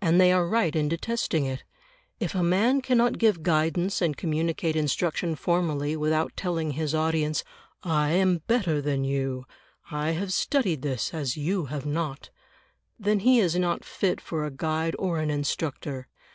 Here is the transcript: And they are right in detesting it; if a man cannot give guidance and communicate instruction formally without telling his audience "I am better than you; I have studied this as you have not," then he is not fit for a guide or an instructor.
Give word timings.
And 0.00 0.18
they 0.18 0.32
are 0.32 0.48
right 0.48 0.74
in 0.74 0.88
detesting 0.88 1.44
it; 1.44 1.64
if 2.18 2.34
a 2.34 2.42
man 2.42 2.80
cannot 2.80 3.18
give 3.18 3.42
guidance 3.42 4.00
and 4.00 4.16
communicate 4.16 4.74
instruction 4.74 5.34
formally 5.36 5.98
without 5.98 6.34
telling 6.34 6.70
his 6.70 6.94
audience 6.94 7.44
"I 7.82 8.12
am 8.12 8.38
better 8.46 8.80
than 8.80 9.04
you; 9.04 9.44
I 9.90 10.12
have 10.12 10.32
studied 10.32 10.80
this 10.80 11.12
as 11.12 11.36
you 11.36 11.66
have 11.66 11.84
not," 11.84 12.30
then 12.98 13.18
he 13.18 13.38
is 13.38 13.54
not 13.58 13.84
fit 13.84 14.18
for 14.18 14.46
a 14.46 14.50
guide 14.50 14.96
or 14.98 15.18
an 15.18 15.28
instructor. 15.30 16.08